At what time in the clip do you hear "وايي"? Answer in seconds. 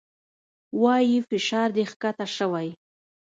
0.81-1.17